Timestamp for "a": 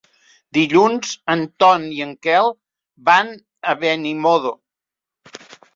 3.75-3.79